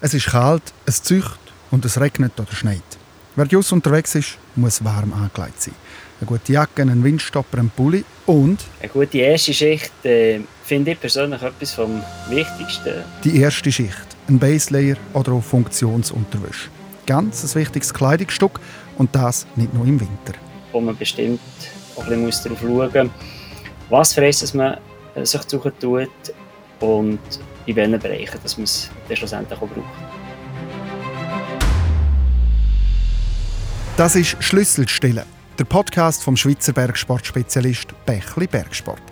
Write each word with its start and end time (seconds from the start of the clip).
Es 0.00 0.14
ist 0.14 0.26
kalt, 0.26 0.62
es 0.86 1.02
zücht 1.02 1.40
und 1.72 1.84
es 1.84 2.00
regnet 2.00 2.38
oder 2.38 2.52
schneit. 2.52 2.82
Wer 3.34 3.46
just 3.46 3.72
unterwegs 3.72 4.14
ist, 4.14 4.38
muss 4.54 4.84
warm 4.84 5.12
angelegt 5.12 5.60
sein. 5.60 5.74
Eine 6.20 6.28
gute 6.28 6.52
Jacke, 6.52 6.82
einen 6.82 7.02
Windstopper, 7.02 7.58
einen 7.58 7.70
Pulli 7.70 8.04
und... 8.26 8.60
Eine 8.80 8.90
gute 8.90 9.18
erste 9.18 9.52
Schicht 9.52 9.90
äh, 10.04 10.38
finde 10.62 10.92
ich 10.92 11.00
persönlich 11.00 11.42
etwas 11.42 11.72
vom 11.74 12.00
Wichtigsten. 12.28 13.02
Die 13.24 13.40
erste 13.40 13.72
Schicht, 13.72 14.06
ein 14.28 14.38
Baselayer 14.38 14.96
oder 15.14 15.32
auch 15.32 15.42
Funktionsunterwäsche. 15.42 16.68
Ganz 17.04 17.42
ein 17.42 17.60
wichtiges 17.60 17.92
Kleidungsstück 17.92 18.60
und 18.98 19.12
das 19.12 19.48
nicht 19.56 19.74
nur 19.74 19.84
im 19.84 19.98
Winter. 19.98 20.38
Wo 20.70 20.80
man 20.80 20.96
bestimmt 20.96 21.40
auch 21.96 22.06
ein 22.06 22.24
bisschen 22.24 22.54
darauf 22.54 22.60
schauen 22.92 23.06
muss, 23.06 23.12
was 23.88 24.12
für 24.12 24.22
eins 24.22 24.54
man 24.54 24.78
sich 25.24 25.42
suchen 25.42 25.72
tut 25.80 26.08
und 26.78 27.18
in 27.68 27.76
welchen 27.76 27.98
Bereichen 27.98 28.38
dass 28.42 28.56
man 28.56 28.64
es 28.64 28.90
schlussendlich 29.12 29.60
auch 29.60 29.68
braucht. 29.68 29.86
Das 33.96 34.16
ist 34.16 34.42
Schlüsselstelle, 34.42 35.26
der 35.58 35.64
Podcast 35.64 36.22
vom 36.22 36.36
Schweizer 36.36 36.72
Bergsportspezialist 36.72 37.88
Bächli 38.06 38.46
Bergsport. 38.46 39.02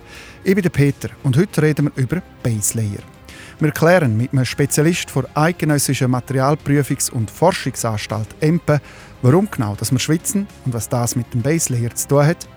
Ich 0.43 0.55
bin 0.55 0.63
Peter 0.71 1.09
und 1.23 1.37
heute 1.37 1.61
reden 1.61 1.91
wir 1.95 2.03
über 2.03 2.21
Baselayer. 2.41 3.03
Wir 3.59 3.71
klären 3.71 4.17
mit 4.17 4.33
einem 4.33 4.45
Spezialist 4.45 5.15
der 5.15 5.25
Eidgenössischen 5.35 6.11
Materialprüfungs- 6.11 7.11
und 7.11 7.29
Forschungsanstalt 7.29 8.27
EMPE, 8.39 8.81
warum 9.21 9.49
genau 9.51 9.75
dass 9.75 9.91
wir 9.91 9.99
schwitzen 9.99 10.47
und 10.65 10.73
was 10.73 10.89
das 10.89 11.15
mit 11.15 11.31
dem 11.33 11.41
Baselayer 11.41 11.93
zu 11.93 12.07
tun 12.07 12.25
hat. 12.25 12.47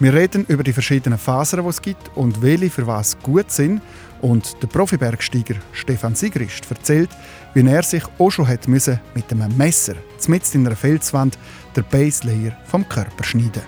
Wir 0.00 0.14
reden 0.14 0.44
über 0.46 0.62
die 0.62 0.72
verschiedenen 0.72 1.18
Fasern, 1.18 1.64
die 1.64 1.68
es 1.68 1.82
gibt 1.82 2.16
und 2.16 2.40
welche 2.42 2.70
für 2.70 2.86
was 2.86 3.18
gut 3.18 3.50
sind. 3.50 3.82
Und 4.20 4.60
der 4.62 4.66
Profibergsteiger 4.66 5.56
Stefan 5.72 6.14
Sigrist 6.14 6.68
erzählt, 6.70 7.10
wie 7.54 7.66
er 7.66 7.82
sich 7.82 8.02
auch 8.18 8.30
schon 8.30 8.48
hat 8.48 8.66
müssen 8.66 9.00
mit 9.14 9.30
einem 9.32 9.56
Messer 9.56 9.94
mitten 10.26 10.60
in 10.60 10.66
einer 10.66 10.76
Felswand 10.76 11.38
der 11.76 11.82
Baselayer 11.82 12.56
vom 12.64 12.88
Körper 12.88 13.24
schneiden. 13.24 13.62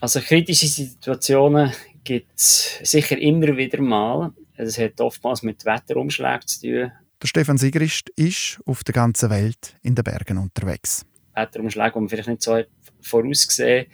Also 0.00 0.20
kritische 0.20 0.68
Situationen 0.68 1.72
gibt 2.04 2.38
es 2.38 2.78
sicher 2.82 3.18
immer 3.18 3.56
wieder 3.56 3.80
mal. 3.80 4.32
Es 4.56 4.78
hat 4.78 5.00
oftmals 5.00 5.42
mit 5.42 5.64
Wetterumschlägen 5.64 6.46
zu 6.46 6.60
tun. 6.60 6.92
Der 7.20 7.26
Stefan 7.26 7.58
Sigrist 7.58 8.10
ist 8.10 8.60
auf 8.64 8.84
der 8.84 8.94
ganzen 8.94 9.28
Welt 9.30 9.76
in 9.82 9.96
den 9.96 10.04
Bergen 10.04 10.38
unterwegs. 10.38 11.04
Wetterumschläge, 11.40 11.92
die 11.92 11.98
man 11.98 12.08
vielleicht 12.08 12.28
nicht 12.28 12.42
so 12.42 12.60
vorausgesehen 13.00 13.86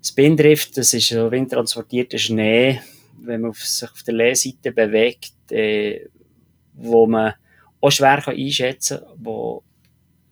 Das 0.00 0.12
Bindrift, 0.12 0.76
das 0.76 0.94
ist 0.94 1.08
so 1.08 1.30
windtransportierter 1.30 2.18
Schnee, 2.18 2.80
wenn 3.18 3.42
man 3.42 3.52
sich 3.52 3.90
auf 3.90 4.02
der 4.02 4.14
Lehseite 4.14 4.72
bewegt, 4.72 5.32
äh, 5.50 6.08
wo 6.74 7.06
man 7.06 7.34
auch 7.80 7.90
schwer 7.90 8.20
kann 8.20 8.36
einschätzen 8.36 8.98
kann, 8.98 9.08
wo 9.18 9.62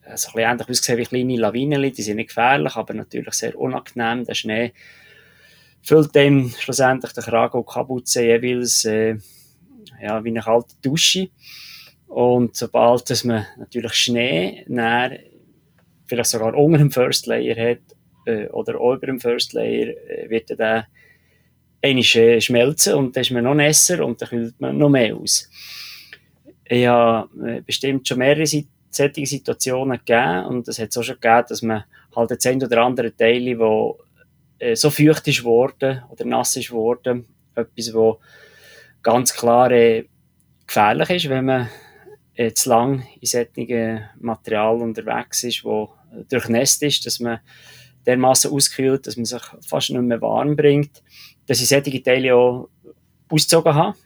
also 0.04 0.28
ein 0.28 0.34
bisschen 0.34 0.50
ähnlich 0.50 0.68
aussehen 0.68 0.98
wie 0.98 1.04
kleine 1.04 1.36
Lawinen, 1.36 1.92
die 1.92 2.02
sind 2.02 2.16
nicht 2.16 2.28
gefährlich, 2.28 2.74
aber 2.76 2.94
natürlich 2.94 3.34
sehr 3.34 3.58
unangenehm. 3.58 4.24
Der 4.24 4.34
Schnee 4.34 4.72
füllt 5.82 6.14
dem 6.14 6.50
schlussendlich 6.58 7.12
den 7.12 7.24
Kragen 7.24 7.58
und 7.58 7.66
Kapuze 7.66 8.24
jeweils 8.24 8.84
äh, 8.84 9.16
ja, 10.00 10.22
wie 10.24 10.30
eine 10.30 10.40
kalte 10.40 10.74
Dusche. 10.82 11.28
Und 12.06 12.56
sobald 12.56 13.08
dass 13.08 13.24
man 13.24 13.46
natürlich 13.56 13.94
Schnee 13.94 14.64
näher, 14.68 15.18
vielleicht 16.06 16.30
sogar 16.30 16.54
unter 16.54 16.78
dem 16.78 16.90
First 16.90 17.26
Layer 17.26 17.70
hat 17.70 17.80
äh, 18.26 18.48
oder 18.48 18.74
über 18.74 19.06
dem 19.06 19.20
First 19.20 19.52
Layer, 19.52 19.88
äh, 20.08 20.28
wird 20.28 20.50
dann 20.58 20.84
einmal 21.82 22.04
äh, 22.04 22.40
schmelzen 22.40 22.94
und 22.94 23.16
dann 23.16 23.22
ist 23.22 23.30
man 23.30 23.44
noch 23.44 23.54
nässer 23.54 24.04
und 24.04 24.20
dann 24.20 24.28
kühlt 24.28 24.60
man 24.60 24.78
noch 24.78 24.88
mehr 24.88 25.16
aus. 25.16 25.48
Ich 26.64 26.86
habe 26.86 27.28
äh, 27.46 27.60
bestimmt 27.60 28.06
schon 28.06 28.18
mehrere 28.18 28.46
solche 28.46 29.26
Situationen 29.26 29.98
gegeben 29.98 30.46
und 30.46 30.68
es 30.68 30.78
hat 30.78 30.96
auch 30.96 31.02
schon 31.02 31.18
gegeben, 31.20 31.44
dass 31.48 31.62
man 31.62 31.84
halt 32.14 32.30
jetzt 32.30 32.46
ein 32.46 32.62
oder 32.62 32.82
andere 32.82 33.14
Teile, 33.16 33.58
wo 33.58 33.98
äh, 34.58 34.76
so 34.76 34.90
feucht 34.90 35.26
ist 35.28 35.44
worden 35.44 36.02
oder 36.10 36.24
nass 36.24 36.56
ist 36.56 36.70
worden, 36.70 37.26
etwas, 37.54 37.92
wo 37.92 38.20
ganz 39.02 39.34
klar 39.34 39.70
äh, 39.70 40.04
gefährlich 40.66 41.10
ist, 41.10 41.28
wenn 41.28 41.46
man 41.46 41.68
äh, 42.34 42.52
zu 42.52 42.70
lang 42.70 43.04
in 43.20 43.26
solchen 43.26 44.04
Material 44.20 44.80
unterwegs 44.80 45.42
ist, 45.44 45.64
wo 45.64 45.90
durchnässt 46.28 46.82
ist, 46.82 47.06
dass 47.06 47.20
man 47.20 47.40
dermaßen 48.06 48.50
auskühlt, 48.50 49.06
dass 49.06 49.16
man 49.16 49.24
sich 49.24 49.42
fast 49.66 49.90
nicht 49.90 50.02
mehr 50.02 50.20
warm 50.20 50.56
bringt. 50.56 51.02
Dass 51.46 51.60
ich 51.60 51.68
solche 51.68 52.02
Teile 52.02 52.34
auch 52.34 52.68
ausgezogen 53.28 53.74
habe. 53.74 53.96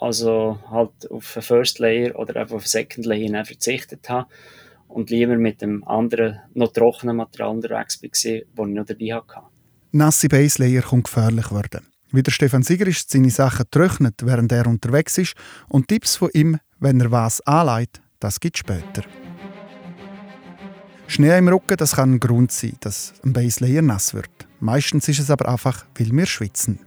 Also 0.00 0.58
halt 0.70 1.10
auf 1.10 1.36
einen 1.36 1.42
First 1.42 1.78
Layer 1.78 2.18
oder 2.18 2.36
einfach 2.40 2.56
auf 2.56 2.62
einen 2.62 2.68
Second 2.68 3.06
Layer 3.06 3.44
verzichtet 3.44 4.08
habe 4.08 4.28
und 4.88 5.10
lieber 5.10 5.36
mit 5.36 5.62
dem 5.62 5.82
anderen, 5.84 6.40
noch 6.54 6.72
trockenen 6.72 7.16
Material 7.16 7.50
unterwegs 7.50 8.02
war, 8.02 8.10
das 8.10 8.24
ich 8.24 8.44
noch 8.56 8.84
dabei 8.84 9.14
hatte. 9.14 9.46
Nasse 9.92 10.28
Base 10.28 10.62
Layer 10.62 10.82
kann 10.82 11.02
gefährlich 11.02 11.50
werden. 11.52 11.86
Wie 12.12 12.22
der 12.22 12.32
Stefan 12.32 12.62
Sigrist 12.62 13.10
seine 13.10 13.30
Sachen 13.30 13.66
trocknet, 13.70 14.14
während 14.22 14.52
er 14.52 14.66
unterwegs 14.66 15.18
ist 15.18 15.34
und 15.68 15.88
Tipps 15.88 16.16
von 16.16 16.30
ihm, 16.32 16.58
wenn 16.78 17.00
er 17.00 17.10
was 17.10 17.40
anleitet, 17.42 18.02
das 18.20 18.38
gibt 18.38 18.58
später. 18.58 19.02
Schnee 21.14 21.38
im 21.38 21.46
Rücken, 21.46 21.76
das 21.76 21.94
kann 21.94 22.14
ein 22.14 22.18
Grund 22.18 22.50
sein, 22.50 22.74
dass 22.80 23.14
ein 23.24 23.32
Base 23.32 23.64
Layer 23.64 23.82
nass 23.82 24.14
wird. 24.14 24.28
Meistens 24.58 25.06
ist 25.06 25.20
es 25.20 25.30
aber 25.30 25.48
einfach, 25.48 25.84
weil 25.96 26.10
wir 26.10 26.26
schwitzen. 26.26 26.80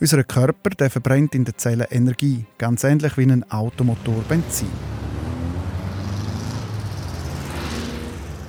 Unser 0.00 0.24
Körper 0.24 0.70
der 0.70 0.88
verbrennt 0.88 1.34
in 1.34 1.44
den 1.44 1.52
Zellen 1.58 1.86
Energie, 1.90 2.46
ganz 2.56 2.82
ähnlich 2.84 3.18
wie 3.18 3.24
ein 3.24 3.44
Automotor 3.50 4.22
Benzin. 4.26 4.70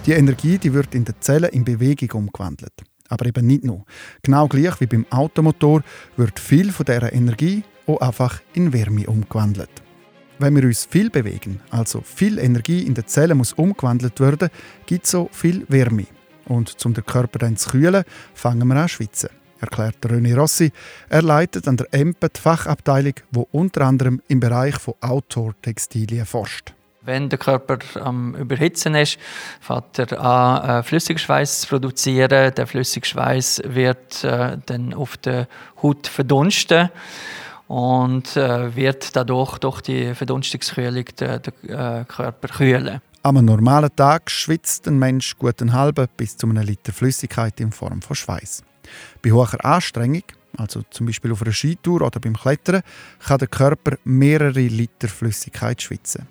Die 0.06 0.14
Energie 0.14 0.58
die 0.58 0.74
wird 0.74 0.96
in 0.96 1.04
den 1.04 1.16
Zellen 1.20 1.50
in 1.50 1.66
Bewegung 1.66 2.12
umgewandelt. 2.12 2.72
Aber 3.10 3.26
eben 3.26 3.46
nicht 3.46 3.66
nur. 3.66 3.84
Genau 4.22 4.48
gleich 4.48 4.80
wie 4.80 4.86
beim 4.86 5.06
Automotor 5.10 5.82
wird 6.16 6.40
viel 6.40 6.72
von 6.72 6.86
dieser 6.86 7.12
Energie 7.12 7.66
auch 7.88 8.00
einfach 8.00 8.40
in 8.54 8.72
Wärme 8.72 9.06
umgewandelt. 9.08 9.84
Wenn 10.42 10.56
wir 10.56 10.64
uns 10.64 10.86
viel 10.86 11.10
bewegen, 11.10 11.60
also 11.70 12.00
viel 12.00 12.40
Energie 12.40 12.84
in 12.84 12.94
den 12.94 13.06
Zellen 13.06 13.38
muss 13.38 13.52
umgewandelt 13.52 14.22
werden, 14.22 14.48
gibt 14.86 15.04
es 15.04 15.12
so 15.12 15.30
viel 15.34 15.66
Wärme. 15.68 16.06
Und 16.46 16.78
um 16.86 16.94
den 16.94 17.06
Körper 17.06 17.40
dann 17.40 17.58
zu 17.58 17.72
kühlen, 17.72 18.06
fangen 18.34 18.66
wir 18.70 18.78
an 18.78 18.88
zu 18.88 18.96
schwitzen, 18.96 19.32
erklärt 19.60 19.98
René 20.06 20.34
Rossi. 20.38 20.72
Er 21.10 21.24
leitet 21.24 21.68
an 21.68 21.76
der 21.76 21.94
EMPE 21.94 22.30
die 22.30 22.40
Fachabteilung, 22.40 23.16
die 23.32 23.44
unter 23.52 23.82
anderem 23.82 24.22
im 24.30 24.40
Bereich 24.40 24.76
von 24.78 24.94
Outdoor-Textilien 25.02 26.26
forscht. 26.26 26.74
Wenn 27.02 27.28
der 27.28 27.38
Körper 27.38 27.80
am 28.02 28.34
Überhitzen 28.36 28.96
ist, 28.96 29.20
fängt 29.60 30.00
er 30.00 30.22
an, 30.22 30.70
äh, 30.70 30.84
Flüssigschweiß 30.84 31.62
zu 31.62 31.68
produzieren. 31.68 32.54
Der 32.56 32.66
Flüssigschweiß 32.66 33.64
wird 33.66 34.24
äh, 34.24 34.58
dann 34.66 34.94
auf 34.94 35.18
der 35.18 35.50
Haut 35.84 36.08
verdunsten 36.08 36.90
und 37.70 38.36
äh, 38.36 38.76
wird 38.76 39.16
dadurch 39.16 39.60
durch 39.60 39.82
die 39.82 40.16
Verdunstungskühlung 40.16 41.06
den, 41.20 41.42
den 41.42 41.70
äh, 41.70 42.04
Körper 42.08 42.48
kühlen. 42.48 43.00
Am 43.22 43.46
normalen 43.46 43.96
Tag 43.96 44.32
schwitzt 44.32 44.88
ein 44.88 44.98
Mensch 44.98 45.38
gut 45.38 45.62
einen 45.62 45.74
halben 45.74 46.08
bis 46.18 46.36
zu 46.36 46.48
einem 46.48 46.64
Liter 46.64 46.92
Flüssigkeit 46.92 47.60
in 47.60 47.72
Form 47.72 48.02
von 48.02 48.16
Schweiß. 48.16 48.64
Bei 49.22 49.32
hoher 49.32 49.64
Anstrengung, 49.64 50.24
also 50.58 50.82
zum 50.90 51.06
Beispiel 51.06 51.32
auf 51.32 51.44
einer 51.44 51.54
Skitour 51.54 52.02
oder 52.02 52.20
beim 52.20 52.36
Klettern, 52.36 52.82
kann 53.20 53.38
der 53.38 53.48
Körper 53.48 53.98
mehrere 54.04 54.62
Liter 54.62 55.08
Flüssigkeit 55.08 55.80
schwitzen. 55.80 56.28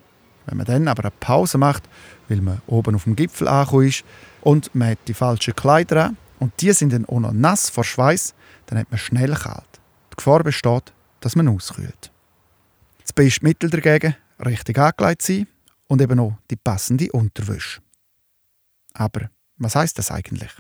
Wenn 0.47 0.57
man 0.57 0.67
dann 0.67 0.89
aber 0.89 1.05
eine 1.05 1.13
Pause 1.21 1.57
macht, 1.57 1.85
weil 2.29 2.41
man 2.41 2.61
oben 2.67 2.97
auf 2.97 3.05
dem 3.05 3.15
Gipfel 3.15 3.47
angekommen 3.47 3.87
ist 3.87 4.03
und 4.41 4.75
man 4.75 4.91
hat 4.91 4.99
die 5.07 5.15
falschen 5.15 5.55
Kleider 5.55 6.07
an 6.07 6.17
und 6.41 6.53
die 6.61 6.73
sind 6.73 6.93
dann 6.93 7.05
auch 7.05 7.21
noch 7.21 7.33
nass 7.33 7.71
vor 7.71 7.85
Schweiß, 7.85 8.35
dann 8.67 8.79
hat 8.81 8.91
man 8.91 8.99
schnell 8.99 9.35
kalt. 9.35 9.63
Die 10.11 10.17
Gefahr 10.17 10.43
besteht, 10.43 10.93
dass 11.29 11.37
man 11.37 11.49
auskühlt. 11.49 12.11
Das 13.03 13.13
beste 13.13 13.45
Mittel 13.45 13.69
dagegen, 13.69 14.17
richtig 14.47 14.79
angelegt 14.79 15.21
sein 15.21 15.47
und 15.87 16.01
eben 16.01 16.19
auch 16.21 16.39
die 16.51 16.57
passende 16.57 17.13
Unterwäsche. 17.13 17.83
Aber 18.95 19.29
was 19.59 19.77
heißt 19.77 19.99
das 19.99 20.11
eigentlich? 20.11 20.51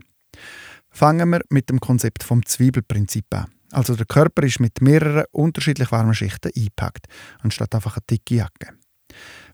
Fangen 0.91 1.31
wir 1.31 1.41
mit 1.49 1.70
dem 1.70 1.81
Konzept 1.81 2.23
vom 2.23 2.44
Zwiebelprinzip 2.44 3.35
an. 3.35 3.47
Also 3.73 3.97
der 3.97 4.05
Körper 4.05 4.43
ist 4.43 4.61
mit 4.61 4.82
mehreren 4.82 5.25
unterschiedlich 5.32 5.91
warmen 5.91 6.12
Schichten 6.12 6.53
eingepackt, 6.55 7.06
anstatt 7.41 7.75
einfach 7.75 7.97
eine 7.97 8.05
dicke 8.11 8.35
Jacke. 8.35 8.75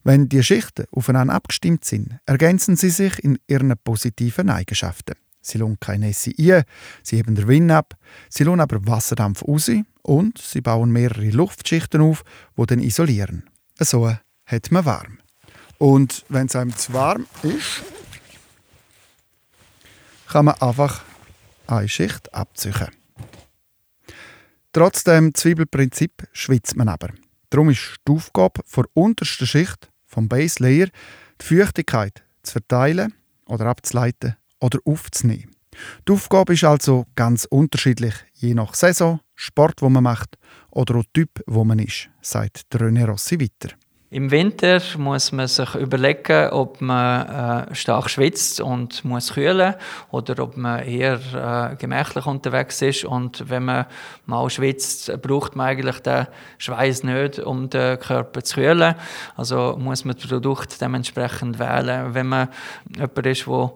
Wenn 0.03 0.29
die 0.29 0.43
Schichten 0.43 0.87
aufeinander 0.91 1.35
abgestimmt 1.35 1.85
sind, 1.85 2.19
ergänzen 2.27 2.75
sie 2.75 2.91
sich 2.91 3.23
in 3.23 3.39
ihren 3.47 3.73
positiven 3.85 4.51
Eigenschaften. 4.51 5.15
Sie 5.45 5.59
lassen 5.59 5.79
keine 5.79 6.07
Nässe 6.07 6.33
ein, 6.39 6.65
sie 7.03 7.19
heben 7.19 7.35
den 7.35 7.47
Wind 7.47 7.71
ab, 7.71 7.95
sie 8.31 8.45
lassen 8.45 8.61
aber 8.61 8.87
Wasserdampf 8.87 9.47
raus 9.47 9.71
und 10.03 10.39
sie 10.39 10.63
bauen 10.63 10.91
mehrere 10.91 11.29
Luftschichten 11.29 12.01
auf, 12.01 12.25
die 12.57 12.67
dann 12.67 12.81
isolieren. 12.81 13.45
So 13.79 14.11
hat 14.47 14.71
man 14.71 14.87
warm. 14.87 15.19
Und 15.77 16.25
wenn 16.31 16.47
es 16.47 16.57
einem 16.57 16.75
zu 16.75 16.95
warm 16.95 17.27
ist, 17.43 17.83
kann 20.29 20.47
man 20.47 20.61
einfach 20.63 21.03
eine 21.67 21.89
Schicht 21.91 22.33
abziehen. 22.33 22.89
Trotz 24.73 25.05
dem 25.05 25.35
Zwiebelprinzip 25.35 26.27
schwitzt 26.33 26.75
man 26.75 26.89
aber. 26.89 27.11
Darum 27.51 27.69
ist 27.69 27.97
die 28.09 28.13
Aufgabe 28.13 28.63
der 28.75 28.85
untersten 28.95 29.47
Schicht 29.47 29.91
vom 30.07 30.27
Base 30.27 30.63
Layer 30.63 30.89
die 31.39 31.45
Feuchtigkeit 31.45 32.25
zu 32.43 32.53
verteilen 32.53 33.13
oder 33.45 33.67
abzuleiten 33.67 34.37
oder 34.65 34.79
aufzunehmen. 34.87 35.51
Die 36.09 36.13
Aufgabe 36.13 36.55
ist 36.55 36.65
also 36.65 37.05
ganz 37.17 37.45
unterschiedlich, 37.45 38.15
je 38.33 38.55
nach 38.55 38.75
Saison, 38.75 39.21
Sport, 39.35 39.83
wo 39.83 39.91
man 39.91 40.05
macht 40.05 40.39
oder 40.71 40.97
auch 40.97 41.05
Typ, 41.13 41.31
wo 41.47 41.65
man 41.65 41.81
ist, 41.81 42.09
sagt 42.23 42.67
René 42.73 43.05
Rossi 43.07 43.41
weiter. 43.41 43.75
Im 44.15 44.31
Winter 44.31 44.81
muss 44.97 45.33
man 45.33 45.49
sich 45.49 45.75
überlegen, 45.75 46.51
ob 46.51 46.81
man 46.81 47.27
äh, 47.27 47.75
stark 47.75 48.09
schwitzt 48.09 48.61
und 48.61 49.05
muss 49.05 49.33
kühlen 49.33 49.75
oder 50.13 50.41
ob 50.41 50.57
man 50.57 50.85
eher 50.85 51.19
äh, 51.73 51.75
gemächlich 51.75 52.25
unterwegs 52.25 52.81
ist. 52.81 53.05
Und 53.07 53.51
wenn 53.51 53.65
man 53.65 53.87
mal 54.27 54.49
schwitzt, 54.51 55.21
braucht 55.21 55.57
man 55.57 55.67
eigentlich 55.67 55.99
den 55.99 56.29
Schweiß 56.59 57.03
nicht, 57.03 57.41
um 57.41 57.69
den 57.69 57.99
Körper 57.99 58.45
zu 58.45 58.61
kühlen. 58.61 58.95
Also 59.37 59.77
muss 59.81 60.05
man 60.05 60.15
das 60.15 60.29
Produkt 60.29 60.81
dementsprechend 60.81 61.59
wählen. 61.59 62.15
Wenn 62.15 62.29
man 62.29 62.51
jemand 62.97 63.27
ist, 63.27 63.47
der 63.49 63.73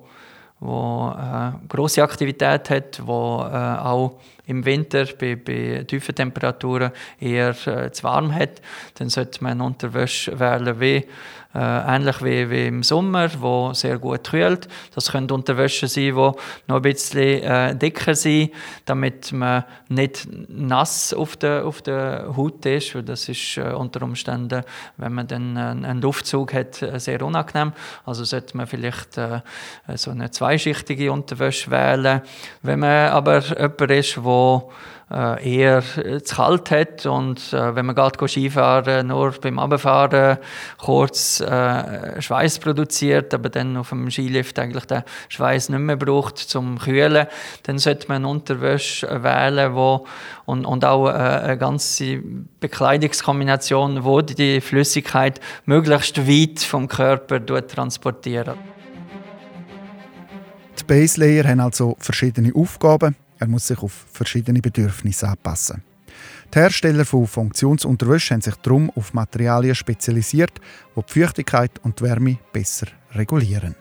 wo 0.60 1.14
äh, 1.16 1.52
große 1.69 2.02
Aktivität 2.02 2.70
hat, 2.70 3.00
wo 3.06 3.43
äh, 3.43 3.55
auch 3.55 4.19
im 4.46 4.64
Winter 4.64 5.06
bei, 5.19 5.37
bei 5.37 5.84
tiefen 5.87 6.14
Temperaturen 6.14 6.90
eher 7.20 7.55
äh, 7.66 7.93
zu 7.93 8.02
warm 8.05 8.34
hat, 8.34 8.60
dann 8.94 9.08
sollte 9.08 9.43
man 9.44 9.60
Unterwäsche 9.60 10.38
wählen 10.38 10.81
wie 10.81 11.05
äh, 11.55 11.59
ähnlich 11.59 12.23
wie, 12.23 12.50
wie 12.50 12.67
im 12.67 12.83
Sommer, 12.83 13.29
wo 13.41 13.73
sehr 13.73 13.99
gut 13.99 14.31
kühlt. 14.31 14.69
Das 14.95 15.11
können 15.11 15.31
Unterwäsche 15.31 15.89
sein, 15.89 16.05
die 16.05 16.12
noch 16.12 16.37
ein 16.69 16.83
bisschen 16.83 17.43
äh, 17.43 17.75
dicker 17.75 18.15
sind, 18.15 18.50
damit 18.85 19.33
man 19.33 19.65
nicht 19.89 20.29
nass 20.49 21.15
auf 21.15 21.37
der, 21.37 21.65
auf 21.65 21.81
der 21.81 22.37
Haut 22.37 22.67
ist, 22.67 22.95
weil 22.95 23.03
das 23.03 23.29
ist 23.29 23.56
äh, 23.56 23.73
unter 23.73 24.03
Umständen, 24.03 24.62
wenn 24.99 25.15
man 25.15 25.27
dann 25.27 25.56
einen 25.56 26.03
Luftzug 26.03 26.53
hat, 26.53 26.83
äh, 26.83 27.00
sehr 27.00 27.23
unangenehm. 27.23 27.73
Also 28.05 28.25
sollte 28.25 28.56
man 28.56 28.67
vielleicht 28.67 29.17
äh, 29.17 29.41
so 29.95 30.11
eine 30.11 30.31
zweischichtige 30.31 31.11
Unterwäsche 31.11 31.71
wählen. 31.71 32.21
Wenn 32.62 32.81
man 32.81 33.09
aber 33.09 33.41
jemand 33.41 33.91
ist, 33.91 34.17
der 34.17 34.23
äh, 34.25 34.61
eher 35.10 35.82
zu 36.22 36.37
kalt 36.37 36.70
hat 36.70 37.06
und 37.06 37.52
äh, 37.55 37.75
wenn 37.75 37.87
man 37.87 37.96
geht 37.96 38.31
Skifahren, 38.31 39.06
nur 39.06 39.32
beim 39.40 39.58
Abfahren 39.58 40.37
kurz 40.76 41.40
äh, 41.40 42.20
Schweiß 42.20 42.58
produziert, 42.58 43.32
aber 43.32 43.49
dann 43.49 43.78
auf 43.78 43.88
dem 43.88 44.10
Skilift 44.10 44.58
eigentlich 44.58 44.84
den 44.84 45.02
Schweiß 45.31 45.70
nicht 45.70 45.78
mehr 45.78 45.96
braucht 45.96 46.37
zum 46.37 46.78
Kühlen, 46.78 47.26
dann 47.62 47.78
sollte 47.78 48.08
man 48.08 48.26
Unterwäsche 48.26 49.22
wählen, 49.22 49.75
wo 49.75 50.06
und, 50.44 50.66
und 50.66 50.84
auch 50.84 51.06
eine 51.06 51.56
ganze 51.56 52.20
Bekleidungskombination, 52.61 54.04
wo 54.04 54.20
die 54.20 54.61
Flüssigkeit 54.61 55.40
möglichst 55.64 56.28
weit 56.28 56.61
vom 56.61 56.87
Körper 56.87 57.44
transportiert. 57.66 58.50
Die 60.78 60.84
Base 60.84 61.19
Layer 61.19 61.49
haben 61.49 61.61
also 61.61 61.96
verschiedene 61.99 62.54
Aufgaben 62.54 63.16
er 63.38 63.49
muss 63.49 63.67
sich 63.67 63.79
auf 63.79 64.06
verschiedene 64.12 64.61
Bedürfnisse 64.61 65.29
anpassen. 65.29 65.82
Die 66.55 66.58
Hersteller 66.58 67.05
von 67.05 67.26
Funktionsunterwäsche 67.26 68.35
haben 68.35 68.40
sich 68.40 68.56
darum 68.56 68.90
auf 68.90 69.12
Materialien 69.12 69.75
spezialisiert, 69.75 70.52
die 70.96 71.00
die 71.00 71.20
Feuchtigkeit 71.20 71.73
und 71.82 72.00
die 72.00 72.05
Wärme 72.05 72.38
besser 72.52 72.87
regulieren. 73.12 73.75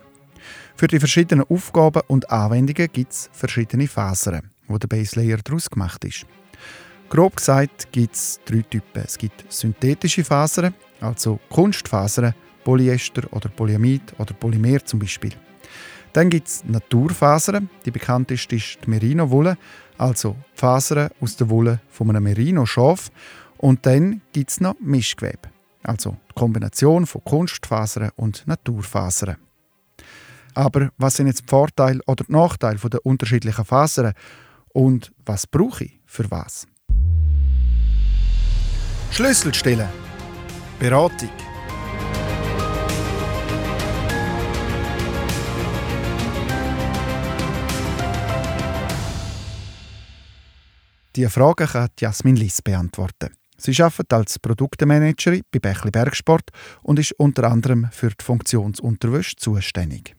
Für 0.76 0.86
die 0.86 0.98
verschiedenen 0.98 1.44
Aufgaben 1.48 2.02
und 2.06 2.30
Anwendungen 2.30 2.88
gibt 2.92 3.12
es 3.12 3.30
verschiedene 3.32 3.88
Fasern, 3.88 4.50
wo 4.68 4.78
der 4.78 4.86
Base 4.86 5.18
Layer 5.18 5.38
daraus 5.42 5.68
gemacht 5.68 6.04
ist. 6.04 6.26
Grob 7.08 7.36
gesagt 7.36 7.90
gibt 7.90 8.14
es 8.14 8.38
drei 8.44 8.62
Typen. 8.62 9.02
Es 9.04 9.16
gibt 9.16 9.50
synthetische 9.50 10.22
Fasern, 10.22 10.74
also 11.00 11.40
Kunstfasern, 11.48 12.34
Polyester 12.64 13.22
oder 13.32 13.48
Polyamid 13.48 14.14
oder 14.18 14.34
Polymer 14.34 14.84
zum 14.84 14.98
Beispiel. 15.00 15.32
Dann 16.18 16.30
gibt 16.30 16.48
es 16.48 16.64
Naturfasern. 16.64 17.70
Die 17.84 17.92
bekannteste 17.92 18.56
ist 18.56 18.78
die 18.84 18.90
Merino-Wolle, 18.90 19.56
also 19.98 20.34
Fasern 20.52 21.10
aus 21.20 21.36
der 21.36 21.48
Wolle 21.48 21.78
von 21.90 22.10
einem 22.10 22.24
Merino-Schaf. 22.24 23.12
Und 23.56 23.86
dann 23.86 24.20
gibt 24.32 24.50
es 24.50 24.60
noch 24.60 24.74
Mischgewebe, 24.80 25.48
also 25.84 26.16
die 26.28 26.34
Kombination 26.34 27.06
von 27.06 27.22
Kunstfasern 27.22 28.10
und 28.16 28.44
Naturfasern. 28.48 29.36
Aber 30.54 30.90
was 30.98 31.14
sind 31.14 31.28
jetzt 31.28 31.42
die 31.42 31.50
Vorteile 31.50 32.00
oder 32.08 32.24
die 32.24 32.32
Nachteile 32.32 32.80
der 32.80 33.06
unterschiedlichen 33.06 33.64
Fasern 33.64 34.12
und 34.70 35.12
was 35.24 35.46
brauche 35.46 35.84
ich 35.84 36.00
für 36.04 36.28
was? 36.32 36.66
Schlüsselstellen. 39.12 39.88
Beratung. 40.80 41.30
Diese 51.18 51.30
Frage 51.30 51.66
kann 51.66 51.88
Jasmin 51.98 52.36
Liss 52.36 52.62
beantworten. 52.62 53.30
Sie 53.56 53.72
arbeitet 53.82 54.12
als 54.12 54.38
Produktemanagerin 54.38 55.42
bei 55.50 55.58
Bächli 55.58 55.90
Bergsport 55.90 56.50
und 56.84 57.00
ist 57.00 57.10
unter 57.18 57.50
anderem 57.50 57.88
für 57.90 58.10
die 58.10 58.24
Funktionsunterwäsche 58.24 59.34
zuständig. 59.34 60.14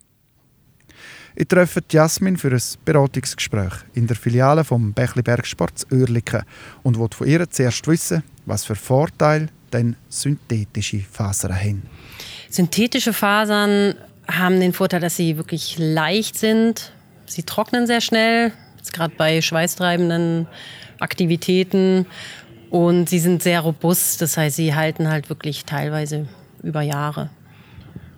Ich 1.38 1.48
treffe 1.48 1.82
Jasmin 1.90 2.36
für 2.36 2.52
ein 2.52 2.62
Beratungsgespräch 2.84 3.76
in 3.94 4.08
der 4.08 4.18
Filiale 4.18 4.66
vom 4.66 4.92
Bächli 4.92 5.22
Bergsport 5.22 5.80
zu 5.80 5.88
Oerlikon 5.90 6.42
und 6.84 6.98
wollte 6.98 7.16
von 7.16 7.28
ihr 7.28 7.50
zuerst 7.50 7.88
wissen, 7.88 8.22
was 8.46 8.66
für 8.66 8.76
Vorteile 8.76 9.48
denn 9.72 9.96
synthetische 10.10 11.00
Fasern 11.00 11.56
haben. 11.56 11.84
Synthetische 12.50 13.14
Fasern 13.14 13.96
haben 14.28 14.60
den 14.60 14.74
Vorteil, 14.74 15.00
dass 15.00 15.16
sie 15.16 15.38
wirklich 15.38 15.78
leicht 15.78 16.38
sind. 16.38 16.92
Sie 17.26 17.44
trocknen 17.44 17.88
sehr 17.88 18.02
schnell, 18.02 18.52
gerade 18.92 19.14
bei 19.16 19.42
schweißtreibenden 19.42 20.48
Aktivitäten 21.00 22.06
und 22.70 23.10
sie 23.10 23.20
sind 23.20 23.44
sehr 23.44 23.62
robust. 23.62 24.22
Das 24.22 24.38
heißt, 24.38 24.56
sie 24.56 24.76
halten 24.76 25.10
halt 25.10 25.30
wirklich 25.30 25.66
teilweise 25.66 26.28
über 26.62 26.82
Jahre. 26.82 27.30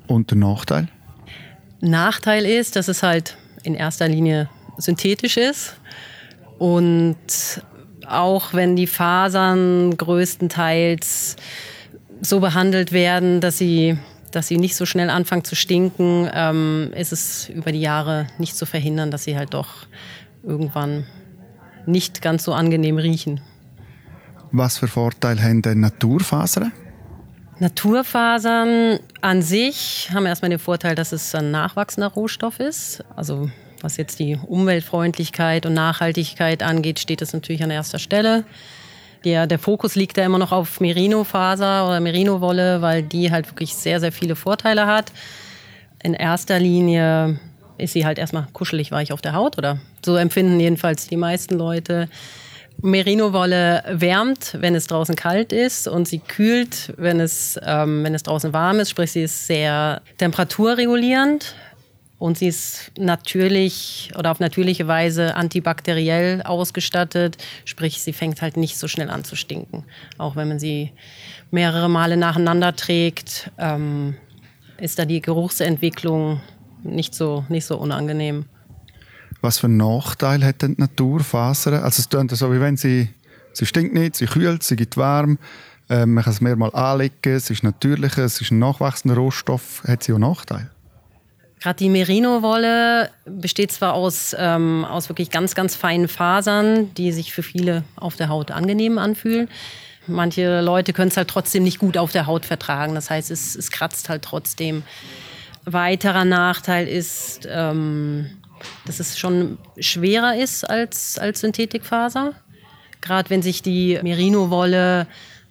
Und 0.07 0.31
der 0.31 0.37
Nachteil? 0.37 0.87
Nachteil 1.79 2.45
ist, 2.45 2.75
dass 2.75 2.87
es 2.87 3.01
halt 3.03 3.37
in 3.63 3.75
erster 3.75 4.07
Linie 4.07 4.49
synthetisch 4.77 5.37
ist 5.37 5.75
und 6.57 7.17
auch 8.07 8.53
wenn 8.53 8.75
die 8.75 8.87
Fasern 8.87 9.95
größtenteils 9.97 11.35
so 12.21 12.39
behandelt 12.39 12.91
werden, 12.91 13.41
dass 13.41 13.57
sie, 13.57 13.97
dass 14.31 14.47
sie 14.47 14.57
nicht 14.57 14.75
so 14.75 14.85
schnell 14.85 15.09
anfangen 15.09 15.43
zu 15.43 15.55
stinken, 15.55 16.29
ähm, 16.33 16.91
ist 16.95 17.11
es 17.11 17.49
über 17.49 17.71
die 17.71 17.81
Jahre 17.81 18.27
nicht 18.37 18.55
zu 18.55 18.65
verhindern, 18.65 19.11
dass 19.11 19.23
sie 19.23 19.37
halt 19.37 19.53
doch 19.53 19.87
irgendwann 20.43 21.05
nicht 21.87 22.21
ganz 22.21 22.43
so 22.43 22.53
angenehm 22.53 22.97
riechen. 22.97 23.41
Was 24.51 24.77
für 24.77 24.87
Vorteile 24.87 25.41
haben 25.41 25.61
denn 25.61 25.79
Naturfasern? 25.79 26.71
Naturfasern 27.59 28.99
an 29.21 29.41
sich 29.41 30.09
haben 30.13 30.25
erstmal 30.25 30.49
den 30.49 30.59
Vorteil, 30.59 30.95
dass 30.95 31.11
es 31.11 31.33
ein 31.35 31.51
nachwachsender 31.51 32.07
Rohstoff 32.07 32.59
ist. 32.59 33.03
Also 33.15 33.49
was 33.81 33.97
jetzt 33.97 34.19
die 34.19 34.35
Umweltfreundlichkeit 34.35 35.65
und 35.65 35.73
Nachhaltigkeit 35.73 36.63
angeht, 36.63 36.99
steht 36.99 37.21
das 37.21 37.33
natürlich 37.33 37.63
an 37.63 37.71
erster 37.71 37.99
Stelle. 37.99 38.45
Der, 39.23 39.45
der 39.45 39.59
Fokus 39.59 39.95
liegt 39.95 40.17
da 40.17 40.25
immer 40.25 40.39
noch 40.39 40.51
auf 40.51 40.79
Merino-Faser 40.79 41.87
oder 41.87 41.99
Merino-Wolle, 41.99 42.81
weil 42.81 43.03
die 43.03 43.31
halt 43.31 43.47
wirklich 43.47 43.75
sehr, 43.75 43.99
sehr 43.99 44.11
viele 44.11 44.35
Vorteile 44.35 44.87
hat. 44.87 45.11
In 46.01 46.15
erster 46.15 46.59
Linie 46.59 47.39
ist 47.81 47.93
sie 47.93 48.05
halt 48.05 48.17
erstmal 48.17 48.47
kuschelig 48.53 48.91
weich 48.91 49.11
auf 49.11 49.21
der 49.21 49.33
Haut 49.33 49.57
oder 49.57 49.79
so 50.05 50.15
empfinden 50.15 50.59
jedenfalls 50.59 51.07
die 51.07 51.17
meisten 51.17 51.57
Leute. 51.57 52.07
Merino-Wolle 52.81 53.83
wärmt, 53.91 54.57
wenn 54.59 54.73
es 54.73 54.87
draußen 54.87 55.15
kalt 55.15 55.53
ist 55.53 55.87
und 55.87 56.07
sie 56.07 56.19
kühlt, 56.19 56.93
wenn 56.97 57.19
es, 57.19 57.59
ähm, 57.63 58.03
wenn 58.03 58.15
es 58.15 58.23
draußen 58.23 58.53
warm 58.53 58.79
ist. 58.79 58.89
Sprich, 58.89 59.11
sie 59.11 59.23
ist 59.23 59.45
sehr 59.45 60.01
temperaturregulierend 60.17 61.55
und 62.17 62.39
sie 62.39 62.47
ist 62.47 62.91
natürlich 62.97 64.11
oder 64.17 64.31
auf 64.31 64.39
natürliche 64.39 64.87
Weise 64.87 65.35
antibakteriell 65.35 66.41
ausgestattet. 66.41 67.37
Sprich, 67.65 68.01
sie 68.01 68.13
fängt 68.13 68.41
halt 68.41 68.57
nicht 68.57 68.77
so 68.77 68.87
schnell 68.87 69.09
an 69.09 69.23
zu 69.23 69.35
stinken. 69.35 69.85
Auch 70.17 70.35
wenn 70.35 70.47
man 70.47 70.59
sie 70.59 70.91
mehrere 71.51 71.89
Male 71.89 72.17
nacheinander 72.17 72.75
trägt, 72.75 73.51
ähm, 73.59 74.15
ist 74.79 74.97
da 74.97 75.05
die 75.05 75.21
Geruchsentwicklung 75.21 76.41
nicht 76.83 77.15
so, 77.15 77.45
nicht 77.49 77.65
so 77.65 77.77
unangenehm. 77.77 78.45
Was 79.41 79.59
für 79.59 79.67
einen 79.67 79.77
Nachteil 79.77 80.43
hat 80.45 80.61
denn 80.61 80.75
die 80.75 80.81
Naturfaser? 80.81 81.83
Also 81.83 82.01
es 82.01 82.09
klingt 82.09 82.31
so, 82.31 82.53
wie 82.53 82.61
wenn 82.61 82.77
sie, 82.77 83.09
sie 83.53 83.65
stinkt 83.65 83.93
nicht, 83.93 84.15
sie 84.15 84.27
kühlt, 84.27 84.63
sie 84.63 84.75
gibt 84.75 84.97
warm, 84.97 85.39
äh, 85.89 86.05
man 86.05 86.23
kann 86.23 86.33
es 86.33 86.41
mehrmals 86.41 86.73
anlegen, 86.73 87.15
es 87.23 87.49
ist 87.49 87.63
natürlich, 87.63 88.17
es 88.17 88.39
ist 88.39 88.51
ein 88.51 88.59
nachwachsender 88.59 89.15
Rohstoff. 89.15 89.83
Hat 89.85 90.03
sie 90.03 90.13
auch 90.13 90.19
Nachteile? 90.19 90.69
Gerade 91.59 91.77
die 91.77 91.89
Merino-Wolle 91.89 93.11
besteht 93.25 93.71
zwar 93.71 93.93
aus, 93.93 94.35
ähm, 94.37 94.83
aus 94.83 95.09
wirklich 95.09 95.29
ganz, 95.29 95.53
ganz 95.53 95.75
feinen 95.75 96.07
Fasern, 96.07 96.93
die 96.95 97.11
sich 97.11 97.33
für 97.33 97.43
viele 97.43 97.83
auf 97.95 98.15
der 98.15 98.29
Haut 98.29 98.49
angenehm 98.49 98.97
anfühlen. 98.97 99.47
Manche 100.07 100.61
Leute 100.61 100.93
können 100.93 101.09
es 101.09 101.17
halt 101.17 101.27
trotzdem 101.27 101.61
nicht 101.63 101.77
gut 101.77 101.97
auf 101.97 102.11
der 102.11 102.25
Haut 102.25 102.45
vertragen. 102.45 102.95
Das 102.95 103.11
heißt, 103.11 103.29
es, 103.29 103.55
es 103.55 103.69
kratzt 103.69 104.09
halt 104.09 104.23
trotzdem. 104.23 104.81
Weiterer 105.65 106.25
Nachteil 106.25 106.87
ist, 106.87 107.47
ähm, 107.49 108.29
dass 108.85 108.99
es 108.99 109.17
schon 109.17 109.57
schwerer 109.79 110.35
ist 110.35 110.63
als, 110.69 111.17
als 111.17 111.41
Synthetikfaser. 111.41 112.33
Gerade 113.01 113.29
wenn 113.29 113.41
sich 113.41 113.61
die 113.61 113.99
Merino-Wolle 114.01 115.07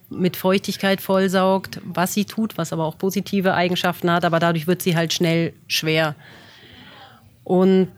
mit 0.08 0.36
Feuchtigkeit 0.36 1.00
vollsaugt, 1.00 1.80
was 1.84 2.14
sie 2.14 2.24
tut, 2.24 2.58
was 2.58 2.72
aber 2.72 2.84
auch 2.84 2.98
positive 2.98 3.54
Eigenschaften 3.54 4.10
hat, 4.10 4.24
aber 4.24 4.40
dadurch 4.40 4.66
wird 4.66 4.82
sie 4.82 4.96
halt 4.96 5.12
schnell 5.12 5.52
schwer. 5.68 6.16
Und 7.44 7.90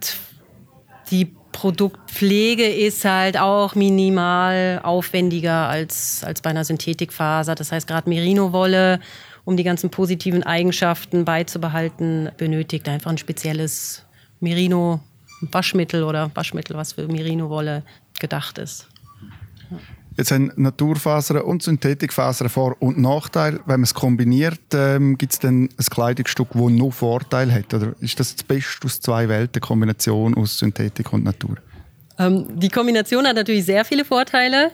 die 1.11 1.35
Produktpflege 1.53 2.67
ist 2.67 3.05
halt 3.05 3.39
auch 3.39 3.75
minimal 3.75 4.81
aufwendiger 4.83 5.69
als, 5.69 6.25
als 6.25 6.41
bei 6.41 6.51
einer 6.51 6.65
Synthetikfaser. 6.65 7.55
Das 7.55 7.73
heißt, 7.73 7.87
gerade 7.87 8.09
Merino-Wolle, 8.09 9.01
um 9.45 9.57
die 9.57 9.65
ganzen 9.65 9.91
positiven 9.91 10.43
Eigenschaften 10.43 11.25
beizubehalten, 11.25 12.31
benötigt 12.37 12.89
einfach 12.89 13.11
ein 13.11 13.19
spezielles 13.19 14.05
Merino-Waschmittel 14.41 16.05
oder 16.05 16.31
Waschmittel, 16.35 16.77
was 16.77 16.93
für 16.95 17.07
Merino-Wolle 17.09 17.83
gedacht 18.21 18.59
ist. 18.59 18.87
Jetzt 20.17 20.31
haben 20.31 20.53
Naturfasern 20.57 21.39
und 21.39 21.63
Synthetikfasern 21.63 22.51
Vor- 22.51 22.77
und 22.81 22.99
Nachteile. 22.99 23.61
Wenn 23.65 23.81
man 23.81 23.85
es 23.85 23.95
kombiniert, 23.95 24.61
ähm, 24.75 25.17
gibt 25.17 25.33
es 25.33 25.39
dann 25.39 25.65
ein 25.65 25.87
Kleidungsstück, 25.91 26.49
das 26.53 26.71
nur 26.71 26.93
Vorteile 26.93 27.53
hat? 27.53 27.73
Oder 27.73 27.95
ist 28.01 28.21
das 28.21 28.37
das 28.37 28.43
Beste 28.45 28.85
aus 28.87 29.01
zwei 29.01 29.29
Welten, 29.29 29.63
Kombination 29.63 30.35
aus 30.35 30.59
Synthetik 30.59 31.13
und 31.13 31.25
Natur? 31.25 31.57
Ähm, 32.19 32.47
die 32.59 32.69
Kombination 32.69 33.27
hat 33.27 33.37
natürlich 33.37 33.65
sehr 33.65 33.87
viele 33.87 34.05
Vorteile. 34.05 34.73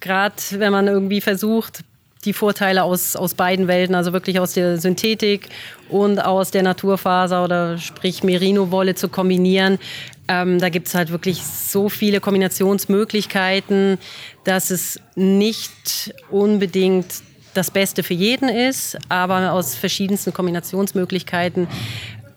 Gerade 0.00 0.36
wenn 0.52 0.72
man 0.72 0.86
irgendwie 0.86 1.20
versucht, 1.20 1.84
die 2.24 2.32
Vorteile 2.32 2.82
aus, 2.82 3.16
aus 3.16 3.34
beiden 3.34 3.68
Welten, 3.68 3.94
also 3.94 4.12
wirklich 4.12 4.40
aus 4.40 4.54
der 4.54 4.78
Synthetik 4.78 5.48
und 5.88 6.18
aus 6.18 6.50
der 6.50 6.62
Naturfaser 6.62 7.44
oder 7.44 7.78
sprich 7.78 8.22
Merino-Wolle 8.22 8.94
zu 8.94 9.08
kombinieren. 9.08 9.78
Ähm, 10.26 10.58
da 10.58 10.68
gibt 10.68 10.88
es 10.88 10.94
halt 10.94 11.10
wirklich 11.10 11.42
so 11.42 11.88
viele 11.88 12.20
Kombinationsmöglichkeiten, 12.20 13.98
dass 14.44 14.70
es 14.70 15.00
nicht 15.14 16.14
unbedingt 16.30 17.06
das 17.54 17.70
Beste 17.70 18.02
für 18.02 18.14
jeden 18.14 18.48
ist, 18.48 18.98
aber 19.08 19.52
aus 19.52 19.74
verschiedensten 19.74 20.32
Kombinationsmöglichkeiten 20.32 21.66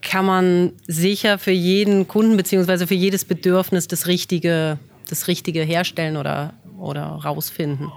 kann 0.02 0.26
man 0.26 0.72
sicher 0.88 1.38
für 1.38 1.52
jeden 1.52 2.08
Kunden 2.08 2.38
bzw. 2.38 2.88
für 2.88 2.96
jedes 2.96 3.26
Bedürfnis 3.26 3.88
das 3.88 4.08
Richtige, 4.08 4.80
das 5.10 5.28
Richtige 5.28 5.62
herstellen 5.64 6.18
oder, 6.18 6.54
oder 6.80 7.04
rausfinden 7.04 7.92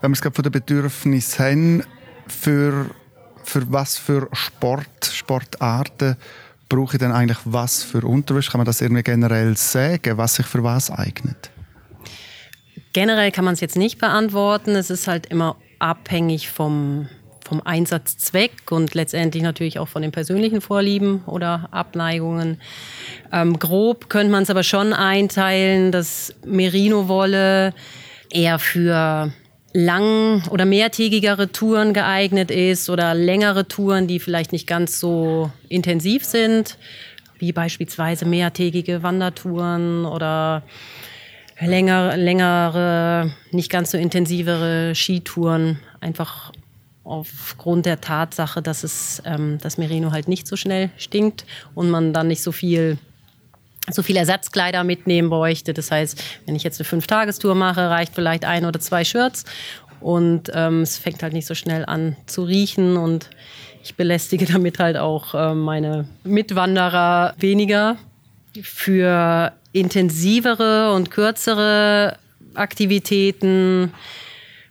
wenn 0.00 0.10
wir 0.10 0.14
es 0.14 0.22
gerade 0.22 0.34
von 0.34 0.44
den 0.44 0.52
Bedürfnissen 0.52 1.44
haben, 1.44 1.84
für, 2.28 2.90
für 3.44 3.72
was 3.72 3.98
für 3.98 4.28
Sport, 4.32 5.06
Sportarten 5.12 6.16
brauche 6.68 6.96
ich 6.96 6.98
denn 6.98 7.12
eigentlich 7.12 7.38
was 7.44 7.82
für 7.82 8.06
Unterwäsche? 8.06 8.50
Kann 8.50 8.58
man 8.58 8.66
das 8.66 8.80
irgendwie 8.80 9.02
generell 9.02 9.56
sagen, 9.56 10.18
was 10.18 10.34
sich 10.34 10.46
für 10.46 10.62
was 10.62 10.90
eignet? 10.90 11.50
Generell 12.92 13.32
kann 13.32 13.44
man 13.44 13.54
es 13.54 13.60
jetzt 13.60 13.76
nicht 13.76 13.98
beantworten. 13.98 14.70
Es 14.70 14.90
ist 14.90 15.08
halt 15.08 15.26
immer 15.26 15.56
abhängig 15.78 16.50
vom, 16.50 17.08
vom 17.44 17.62
Einsatzzweck 17.62 18.70
und 18.70 18.94
letztendlich 18.94 19.42
natürlich 19.42 19.78
auch 19.78 19.88
von 19.88 20.02
den 20.02 20.12
persönlichen 20.12 20.60
Vorlieben 20.60 21.22
oder 21.26 21.68
Abneigungen. 21.70 22.60
Ähm, 23.32 23.58
grob 23.58 24.10
könnte 24.10 24.30
man 24.30 24.42
es 24.42 24.50
aber 24.50 24.62
schon 24.62 24.92
einteilen, 24.92 25.92
dass 25.92 26.34
Merino-Wolle 26.44 27.72
eher 28.30 28.58
für 28.58 29.32
lang- 29.72 30.46
oder 30.48 30.64
mehrtägigere 30.64 31.52
Touren 31.52 31.92
geeignet 31.92 32.50
ist 32.50 32.88
oder 32.88 33.14
längere 33.14 33.68
Touren, 33.68 34.06
die 34.06 34.18
vielleicht 34.18 34.52
nicht 34.52 34.66
ganz 34.66 34.98
so 34.98 35.50
intensiv 35.68 36.24
sind, 36.24 36.78
wie 37.38 37.52
beispielsweise 37.52 38.24
mehrtägige 38.24 39.02
Wandertouren 39.02 40.04
oder 40.04 40.62
länger, 41.60 42.16
längere, 42.16 43.32
nicht 43.50 43.70
ganz 43.70 43.90
so 43.90 43.98
intensivere 43.98 44.94
Skitouren, 44.94 45.78
einfach 46.00 46.52
aufgrund 47.04 47.86
der 47.86 48.00
Tatsache, 48.00 48.60
dass 48.62 48.84
es 48.84 49.22
ähm, 49.24 49.58
das 49.62 49.78
Merino 49.78 50.12
halt 50.12 50.28
nicht 50.28 50.46
so 50.46 50.56
schnell 50.56 50.90
stinkt 50.98 51.46
und 51.74 51.90
man 51.90 52.12
dann 52.12 52.28
nicht 52.28 52.42
so 52.42 52.52
viel 52.52 52.98
so 53.90 54.02
viel 54.02 54.16
Ersatzkleider 54.16 54.84
mitnehmen 54.84 55.30
bräuchte. 55.30 55.74
Das 55.74 55.90
heißt, 55.90 56.22
wenn 56.46 56.56
ich 56.56 56.62
jetzt 56.62 56.80
eine 56.80 56.84
Fünf-Tagestour 56.84 57.54
mache, 57.54 57.90
reicht 57.90 58.14
vielleicht 58.14 58.44
ein 58.44 58.64
oder 58.64 58.80
zwei 58.80 59.04
Shirts 59.04 59.44
und 60.00 60.50
ähm, 60.54 60.82
es 60.82 60.98
fängt 60.98 61.22
halt 61.22 61.32
nicht 61.32 61.46
so 61.46 61.54
schnell 61.54 61.84
an 61.84 62.16
zu 62.26 62.44
riechen 62.44 62.96
und 62.96 63.30
ich 63.82 63.96
belästige 63.96 64.46
damit 64.52 64.78
halt 64.78 64.96
auch 64.96 65.34
äh, 65.34 65.54
meine 65.54 66.08
Mitwanderer 66.24 67.34
weniger. 67.38 67.96
Für 68.62 69.52
intensivere 69.72 70.92
und 70.94 71.10
kürzere 71.10 72.16
Aktivitäten, 72.54 73.92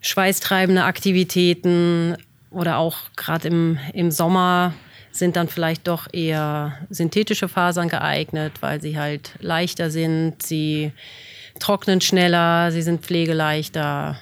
schweißtreibende 0.02 0.84
Aktivitäten 0.84 2.18
oder 2.50 2.78
auch 2.78 2.98
gerade 3.16 3.48
im, 3.48 3.80
im 3.94 4.12
Sommer 4.12 4.74
sind 5.20 5.36
dann 5.36 5.48
vielleicht 5.48 5.88
doch 5.88 6.08
eher 6.12 6.78
synthetische 6.90 7.48
Fasern 7.48 7.90
geeignet, 7.90 8.54
weil 8.62 8.82
sie 8.82 8.98
halt 8.98 9.32
leichter 9.40 9.90
sind, 9.90 10.44
sie 10.44 10.92
trocknen 11.60 12.02
schneller, 12.02 12.72
sie 12.72 12.82
sind 12.82 13.02
pflegeleichter. 13.02 14.20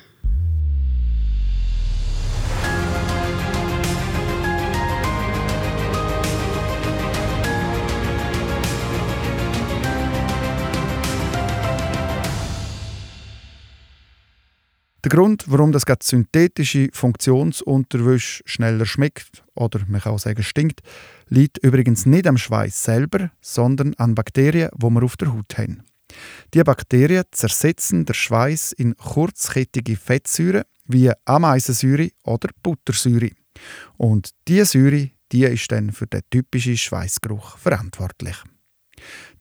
Der 15.06 15.12
Grund, 15.12 15.46
warum 15.46 15.72
das 15.72 15.84
synthetische 16.02 16.90
Funktionsunterwäsche 16.92 18.42
schneller 18.48 18.88
schmeckt 18.88 19.44
oder 19.54 19.82
man 19.88 20.02
kann 20.02 20.14
auch 20.14 20.20
sagen 20.20 20.42
stinkt, 20.42 20.82
liegt 21.30 21.60
übrigens 21.60 22.08
nicht 22.08 22.26
am 22.26 22.40
Schweiß 22.40 22.84
selber, 22.84 23.30
sondern 23.40 23.94
an 24.00 24.16
Bakterien, 24.16 24.72
die 24.76 24.90
wir 24.90 25.04
auf 25.04 25.16
der 25.16 25.32
Haut 25.32 25.60
haben. 25.60 25.84
Die 26.56 26.64
Bakterien 26.64 27.26
zersetzen 27.30 28.06
der 28.06 28.16
Schweiß 28.16 28.72
in 28.72 28.98
kurzkettige 28.98 29.96
Fettsäuren 29.96 30.64
wie 30.86 31.12
Ameisensäure 31.26 32.10
oder 32.24 32.50
Buttersäure. 32.64 33.30
Und 33.98 34.32
diese 34.48 34.66
Säure 34.66 35.12
die 35.32 35.44
ist 35.44 35.72
dann 35.72 35.92
für 35.92 36.08
den 36.08 36.22
typischen 36.32 36.78
Schweißgeruch 36.78 37.60
verantwortlich. 37.60 38.38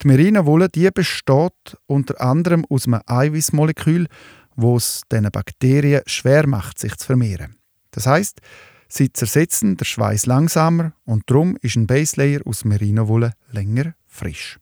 Die 0.03 0.09
Merino-Wolle 0.09 0.69
besteht 0.69 1.79
unter 1.87 2.21
anderem 2.21 2.67
aus 2.69 2.87
einem 2.87 3.01
Eiweißmolekül, 3.07 4.09
wo 4.57 4.77
es 4.77 5.03
diesen 5.11 5.31
Bakterien 5.31 6.03
schwer 6.07 6.47
macht, 6.47 6.79
sich 6.79 6.97
zu 6.97 7.07
vermehren. 7.07 7.57
Das 7.91 8.07
heißt, 8.07 8.41
sie 8.89 9.13
zersetzen 9.13 9.77
den 9.77 9.85
Schweiß 9.85 10.27
langsamer 10.27 10.93
und 11.05 11.25
darum 11.27 11.57
ist 11.63 11.77
ein 11.77 11.87
Baselayer 11.87 12.41
aus 12.45 12.65
Merino-Wolle 12.65 13.33
länger 13.51 13.95
frisch. 14.07 14.59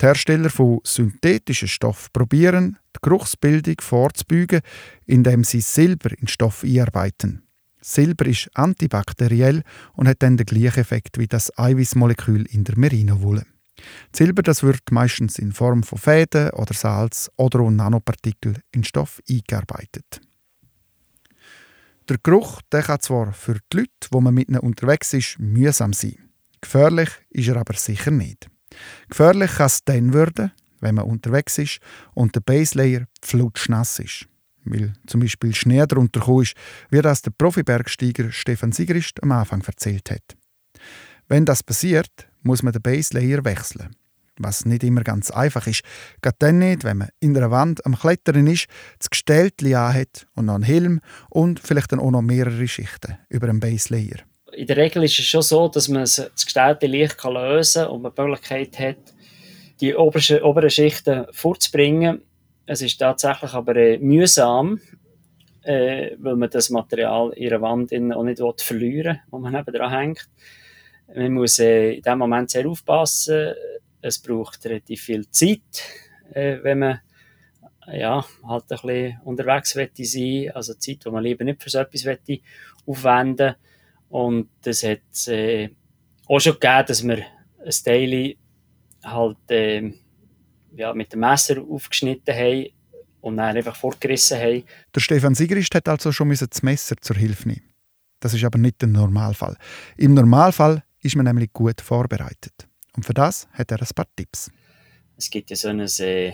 Die 0.00 0.06
Hersteller 0.06 0.50
von 0.50 0.80
synthetischen 0.84 1.68
Stoffen 1.68 2.10
probieren, 2.12 2.78
die 2.96 3.00
Geruchsbildung 3.02 3.76
vorzubeugen, 3.80 4.60
indem 5.06 5.44
sie 5.44 5.60
Silber 5.60 6.10
in 6.18 6.28
Stoff 6.28 6.64
einarbeiten. 6.64 7.42
Silber 7.80 8.26
ist 8.26 8.50
antibakteriell 8.54 9.62
und 9.92 10.08
hat 10.08 10.22
dann 10.22 10.36
den 10.36 10.46
gleichen 10.46 10.80
Effekt 10.80 11.18
wie 11.18 11.26
das 11.26 11.56
Eiweißmolekül 11.58 12.46
in 12.46 12.64
der 12.64 12.78
Merino-Wolle. 12.78 13.44
Silber 14.14 14.42
das 14.42 14.62
wird 14.62 14.90
meistens 14.90 15.38
in 15.38 15.52
Form 15.52 15.82
von 15.82 15.98
Fäden 15.98 16.50
oder 16.50 16.74
Salz 16.74 17.30
oder 17.36 17.70
Nanopartikel 17.70 18.60
in 18.72 18.84
Stoff 18.84 19.20
eingearbeitet. 19.28 20.20
Der 22.08 22.18
Geruch 22.22 22.60
der 22.70 22.82
kann 22.82 23.00
zwar 23.00 23.32
für 23.32 23.58
die 23.72 23.78
Leute, 23.78 24.08
wo 24.10 24.20
man 24.20 24.34
mit 24.34 24.48
ihnen 24.48 24.60
unterwegs 24.60 25.12
ist, 25.14 25.38
mühsam 25.38 25.92
sein. 25.92 26.18
Gefährlich 26.60 27.08
ist 27.30 27.48
er 27.48 27.56
aber 27.56 27.74
sicher 27.74 28.10
nicht. 28.10 28.48
Gefährlich 29.08 29.52
kann 29.56 29.66
es 29.66 29.84
dann 29.84 30.12
werden, 30.12 30.52
wenn 30.80 30.96
man 30.96 31.06
unterwegs 31.06 31.58
ist 31.58 31.78
und 32.14 32.34
der 32.34 32.40
Baselayer 32.40 33.06
flutschnass 33.22 33.98
ist. 33.98 34.26
Weil 34.64 34.92
zum 35.06 35.20
Beispiel 35.20 35.54
Schnee 35.54 35.84
darunter 35.86 36.26
ist, 36.40 36.54
wie 36.90 37.00
das 37.00 37.22
der 37.22 37.32
Profibergsteiger 37.32 38.32
Stefan 38.32 38.72
Sigrist 38.72 39.22
am 39.22 39.32
Anfang 39.32 39.62
erzählt 39.62 40.10
hat. 40.10 40.36
Wenn 41.28 41.44
das 41.44 41.62
passiert, 41.62 42.28
muss 42.44 42.62
man 42.62 42.72
den 42.72 42.82
Baselayer 42.82 43.44
wechseln. 43.44 43.96
Was 44.38 44.64
nicht 44.64 44.82
immer 44.82 45.02
ganz 45.02 45.30
einfach 45.30 45.66
ist. 45.66 45.82
Gerade 46.20 46.36
dann 46.40 46.58
nicht, 46.58 46.82
wenn 46.82 46.98
man 46.98 47.08
in 47.20 47.36
einer 47.36 47.50
Wand 47.50 47.84
am 47.86 47.96
Klettern 47.96 48.46
ist, 48.46 48.66
das 48.98 49.10
Gestellte 49.10 49.78
anhat 49.78 50.26
und 50.34 50.46
noch 50.46 50.54
einen 50.54 50.64
Helm 50.64 51.00
und 51.30 51.60
vielleicht 51.60 51.92
dann 51.92 52.00
auch 52.00 52.10
noch 52.10 52.22
mehrere 52.22 52.66
Schichten 52.66 53.16
über 53.28 53.46
dem 53.46 53.60
Baselayer. 53.60 54.20
in 54.52 54.66
der 54.66 54.76
Regel 54.76 55.04
ist 55.04 55.18
es 55.18 55.24
schon 55.24 55.42
so, 55.42 55.68
dass 55.68 55.88
man 55.88 56.02
das 56.02 56.30
gestellte 56.34 56.88
kann 57.08 57.34
lösen 57.34 57.84
kann 57.84 57.92
und 57.92 58.02
man 58.02 58.12
die 58.16 58.22
Möglichkeit 58.22 58.78
hat, 58.78 59.14
die 59.80 59.94
oberen, 59.94 60.42
oberen 60.42 60.70
Schichten 60.70 61.26
vorzubringen. 61.32 62.22
Es 62.66 62.82
ist 62.82 62.98
tatsächlich 62.98 63.52
aber 63.52 63.76
äh, 63.76 63.98
mühsam, 63.98 64.80
äh, 65.62 66.12
weil 66.18 66.36
man 66.36 66.50
das 66.50 66.70
Material 66.70 67.32
in 67.34 67.48
der 67.48 67.60
Wand 67.60 67.92
auch 67.92 68.22
nicht 68.22 68.40
verlieren 68.60 69.16
will, 69.16 69.20
wo 69.30 69.38
man 69.38 69.54
eben 69.54 69.72
dran 69.72 69.90
hängt. 69.90 70.28
Man 71.14 71.32
muss 71.32 71.58
äh, 71.58 71.94
in 71.94 72.02
diesem 72.02 72.18
Moment 72.18 72.50
sehr 72.50 72.68
aufpassen. 72.68 73.54
Es 74.00 74.18
braucht 74.18 74.64
relativ 74.64 75.02
viel 75.02 75.28
Zeit, 75.30 75.60
äh, 76.32 76.58
wenn 76.62 76.78
man 76.78 77.00
ja, 77.92 78.24
halt 78.46 78.64
ein 78.70 78.78
bisschen 78.78 79.20
unterwegs 79.24 79.74
möchte 79.74 80.04
sein, 80.04 80.50
also 80.54 80.74
Zeit, 80.74 81.04
die 81.04 81.10
man 81.10 81.22
lieber 81.22 81.44
nicht 81.44 81.62
für 81.62 81.70
so 81.70 81.78
etwas 81.78 82.04
möchte 82.04 82.38
aufwenden 82.86 83.54
und 84.14 84.48
das 84.62 84.84
hat 84.84 85.26
äh, 85.26 85.70
auch 86.28 86.38
schon 86.38 86.52
gegeben, 86.52 86.84
dass 86.86 87.02
wir 87.02 87.18
ein 87.18 87.70
Teil 87.84 88.36
halt 89.02 89.50
äh, 89.50 89.92
ja, 90.76 90.94
mit 90.94 91.12
dem 91.12 91.18
Messer 91.18 91.60
aufgeschnitten 91.60 92.32
haben 92.32 92.68
und 93.20 93.38
dann 93.38 93.56
einfach 93.56 93.74
fortgerissen 93.74 94.38
haben. 94.38 94.62
Der 94.94 95.00
Stefan 95.00 95.34
Sigrist 95.34 95.74
hat 95.74 95.88
also 95.88 96.12
schon 96.12 96.28
das 96.28 96.62
Messer 96.62 96.94
zur 97.00 97.16
Hilfe 97.16 97.48
nehmen. 97.48 97.74
Das 98.20 98.34
ist 98.34 98.44
aber 98.44 98.56
nicht 98.56 98.80
der 98.80 98.88
Normalfall. 98.88 99.56
Im 99.96 100.14
Normalfall 100.14 100.83
ist 101.04 101.16
man 101.16 101.26
nämlich 101.26 101.52
gut 101.52 101.80
vorbereitet. 101.80 102.66
Und 102.96 103.04
für 103.04 103.14
das 103.14 103.46
hat 103.52 103.70
er 103.70 103.80
ein 103.80 103.88
paar 103.94 104.06
Tipps. 104.16 104.50
Es 105.16 105.30
gibt 105.30 105.50
ja 105.50 105.56
so 105.56 105.68
ein 105.68 105.80
äh, 105.80 106.32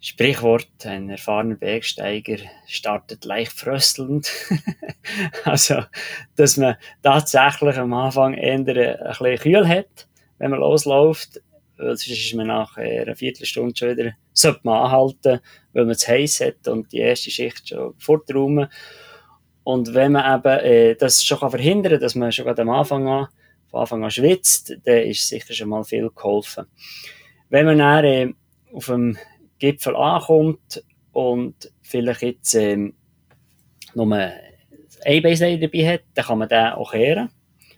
Sprichwort, 0.00 0.84
ein 0.84 1.10
erfahrener 1.10 1.56
Bergsteiger 1.56 2.38
startet 2.66 3.24
leicht 3.24 3.52
fröstelnd. 3.52 4.30
also, 5.44 5.82
dass 6.36 6.56
man 6.56 6.76
tatsächlich 7.02 7.76
am 7.76 7.92
Anfang 7.92 8.34
eher 8.34 8.54
ein 8.54 8.64
bisschen 8.64 9.38
kühl 9.38 9.68
hat, 9.68 10.08
wenn 10.38 10.50
man 10.50 10.60
losläuft. 10.60 11.40
Sonst 11.76 12.06
ist 12.06 12.34
man 12.34 12.46
nach 12.46 12.76
einer 12.76 13.16
Viertelstunde 13.16 13.74
schon 13.76 13.96
wieder, 13.96 14.12
sollte 14.32 14.60
man 14.62 14.84
anhalten, 14.84 15.40
weil 15.72 15.84
man 15.84 15.90
es 15.90 16.06
heiß 16.06 16.40
hat 16.40 16.68
und 16.68 16.92
die 16.92 16.98
erste 16.98 17.30
Schicht 17.30 17.68
schon 17.68 17.94
forträumen. 17.98 18.68
Und 19.64 19.94
wenn 19.94 20.12
man 20.12 20.38
eben 20.38 20.60
äh, 20.60 20.94
das 20.94 21.24
schon 21.24 21.38
kann 21.38 21.50
verhindern 21.50 21.92
kann, 21.92 22.00
dass 22.00 22.14
man 22.14 22.30
schon 22.30 22.46
am 22.46 22.70
Anfang 22.70 23.08
an, 23.08 23.28
von 23.74 23.80
Anfang 23.80 24.04
an 24.04 24.10
schwitzt, 24.10 24.76
dann 24.84 24.98
ist 24.98 25.28
sicher 25.28 25.52
schon 25.52 25.68
mal 25.68 25.82
viel 25.82 26.08
geholfen. 26.14 26.66
Wenn 27.48 27.66
man 27.66 27.78
dann 27.78 28.04
äh, 28.04 28.32
auf 28.72 28.86
dem 28.86 29.18
Gipfel 29.58 29.96
ankommt 29.96 30.84
und 31.12 31.72
vielleicht 31.82 32.22
jetzt 32.22 32.54
ähm, 32.54 32.94
nur 33.94 34.14
ein 34.14 35.22
Beisein 35.22 35.60
dabei 35.60 35.94
hat, 35.94 36.02
dann 36.14 36.24
kann 36.24 36.38
man 36.38 36.48
den 36.48 36.72
auch 36.72 36.92
kehren. 36.92 37.30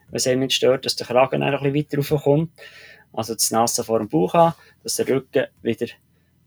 Wenn 0.09 0.17
es 0.17 0.27
einem 0.27 0.41
nicht 0.41 0.53
stört, 0.53 0.85
dass 0.85 0.97
der 0.97 1.07
Kragen 1.07 1.43
ein 1.43 1.53
bisschen 1.53 1.75
weiter 1.75 1.97
raufkommt. 1.99 2.53
Also 3.13 3.33
das 3.35 3.51
Nasse 3.51 3.83
vor 3.83 3.99
dem 3.99 4.09
Bauch 4.09 4.35
an, 4.35 4.55
dass 4.83 4.97
der 4.97 5.09
Rücken 5.09 5.47
wieder 5.63 5.87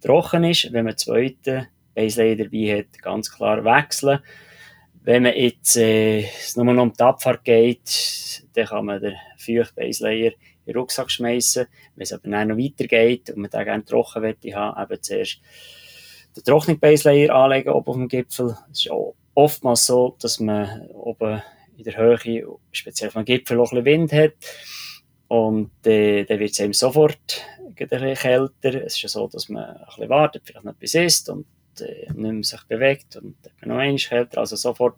trocken 0.02 0.44
ist. 0.44 0.72
Wenn 0.72 0.86
man 0.86 0.96
zweite 0.96 1.68
Beisein 1.96 2.38
dabei 2.38 2.80
hat, 2.80 3.02
ganz 3.02 3.32
klar 3.32 3.66
wechseln. 3.66 4.20
Wenn 5.02 5.24
man 5.24 5.36
jetzt 5.36 5.78
äh, 5.78 6.26
nur 6.56 6.66
noch 6.74 6.84
um 6.84 6.94
die 6.94 7.04
Abfahrt 7.04 7.44
geht, 7.44 8.44
dann 8.54 8.66
kann 8.66 8.86
man 8.86 9.02
den 9.02 9.16
Feuchtbeislayer 9.38 10.32
in 10.32 10.74
den 10.74 10.78
Rucksack 10.78 11.10
schmeißen. 11.10 11.68
Wenn 11.96 12.04
es 12.04 12.14
aber 12.14 12.30
dann 12.30 12.50
noch 12.50 12.58
weitergeht 12.58 13.30
und 13.30 13.38
man 13.38 13.50
den 13.50 13.64
gerne 13.64 13.86
trocken 13.86 14.22
möchte 14.22 14.54
haben, 14.54 14.82
eben 14.82 15.02
zuerst 15.02 15.40
den 16.36 16.44
trockenen 16.44 16.80
Baselayer 16.80 17.34
anlegen 17.34 17.70
oben 17.70 17.88
auf 17.88 17.96
dem 17.96 18.08
Gipfel. 18.08 18.58
Es 18.72 18.86
ist 18.86 18.92
auch 18.92 19.16
oftmals 19.34 19.86
so, 19.86 20.16
dass 20.22 20.40
man 20.40 20.88
oben 20.90 21.42
in 21.78 21.84
der 21.86 21.98
Höhe, 21.98 22.46
speziell 22.72 23.10
vom 23.10 23.26
Gipfel, 23.26 23.60
auch 23.60 23.72
ein 23.72 23.84
bisschen 23.84 23.86
Wind 23.86 24.14
hat. 24.14 24.34
Und 25.30 25.72
äh, 25.86 26.26
dann 26.26 26.40
wird 26.40 26.52
es 26.52 26.60
eben 26.60 26.74
sofort 26.74 27.46
ein 27.60 27.74
bisschen 27.74 28.16
kälter. 28.16 28.84
Es 28.84 28.96
ist 28.96 29.02
ja 29.04 29.10
so, 29.10 29.28
dass 29.28 29.48
man 29.48 29.64
ein 29.64 29.86
bisschen 29.86 30.10
wartet, 30.10 30.44
vielleicht 30.46 30.66
noch 30.66 30.74
etwas 30.74 30.96
isst 30.96 31.30
und 31.30 31.46
äh, 31.82 32.08
nicht 32.14 32.16
mehr 32.16 32.44
sich 32.44 32.64
bewegt 32.64 33.16
und 33.16 33.36
noch 33.66 33.78
einmal 33.78 33.96
kälter. 33.96 34.40
Also 34.40 34.56
sofort, 34.56 34.98